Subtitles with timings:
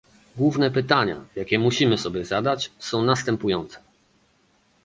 [0.37, 3.79] Główne pytania, jakie musimy sobie zadać, są następujące